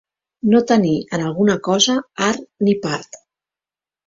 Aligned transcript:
No 0.53 0.61
tenir, 0.71 0.93
en 1.17 1.25
alguna 1.25 1.57
cosa, 1.67 1.99
art 2.29 2.49
ni 2.69 2.75
part. 2.89 3.21